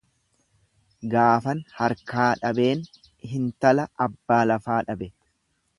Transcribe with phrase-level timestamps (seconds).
[1.11, 2.83] Gaafan harkaa dhabeen
[3.35, 5.15] hintala abbaa lafaa dhabe.